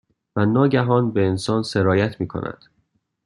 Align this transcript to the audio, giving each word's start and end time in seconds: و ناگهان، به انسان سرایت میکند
و 0.35 0.45
ناگهان، 0.45 1.11
به 1.11 1.25
انسان 1.27 1.63
سرایت 1.63 2.21
میکند 2.21 2.63